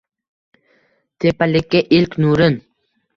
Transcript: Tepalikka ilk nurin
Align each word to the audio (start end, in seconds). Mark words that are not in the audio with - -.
Tepalikka 1.25 1.79
ilk 1.99 2.11
nurin 2.25 2.57